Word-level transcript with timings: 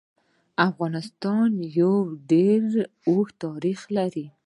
افغانستان 0.69 1.49
يو 1.79 1.93
ډير 2.29 2.63
اوږد 3.09 3.35
تاريخ 3.43 3.79
لري. 3.97 4.25